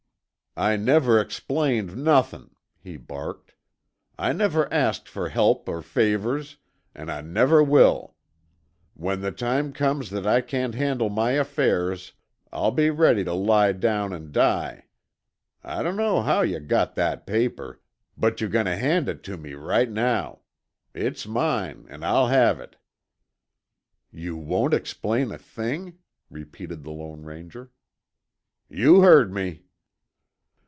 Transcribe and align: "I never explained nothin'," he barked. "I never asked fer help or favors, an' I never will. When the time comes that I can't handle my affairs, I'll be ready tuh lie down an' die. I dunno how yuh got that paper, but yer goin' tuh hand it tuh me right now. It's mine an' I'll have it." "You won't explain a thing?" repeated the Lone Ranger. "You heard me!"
"I 0.57 0.75
never 0.75 1.17
explained 1.17 1.95
nothin'," 1.95 2.53
he 2.77 2.97
barked. 2.97 3.55
"I 4.19 4.33
never 4.33 4.71
asked 4.71 5.07
fer 5.07 5.29
help 5.29 5.69
or 5.69 5.81
favors, 5.81 6.57
an' 6.93 7.09
I 7.09 7.21
never 7.21 7.63
will. 7.63 8.17
When 8.93 9.21
the 9.21 9.31
time 9.31 9.71
comes 9.71 10.09
that 10.09 10.27
I 10.27 10.41
can't 10.41 10.75
handle 10.75 11.07
my 11.09 11.31
affairs, 11.31 12.11
I'll 12.51 12.71
be 12.71 12.89
ready 12.89 13.23
tuh 13.23 13.33
lie 13.33 13.71
down 13.71 14.11
an' 14.11 14.33
die. 14.33 14.87
I 15.63 15.83
dunno 15.83 16.19
how 16.21 16.41
yuh 16.41 16.59
got 16.59 16.95
that 16.95 17.25
paper, 17.25 17.79
but 18.17 18.41
yer 18.41 18.49
goin' 18.49 18.65
tuh 18.65 18.75
hand 18.75 19.07
it 19.07 19.23
tuh 19.23 19.37
me 19.37 19.53
right 19.53 19.89
now. 19.89 20.41
It's 20.93 21.25
mine 21.25 21.85
an' 21.87 22.03
I'll 22.03 22.27
have 22.27 22.59
it." 22.59 22.75
"You 24.11 24.35
won't 24.35 24.73
explain 24.73 25.31
a 25.31 25.37
thing?" 25.37 25.97
repeated 26.29 26.83
the 26.83 26.91
Lone 26.91 27.23
Ranger. 27.23 27.71
"You 28.67 28.99
heard 28.99 29.31
me!" 29.33 29.63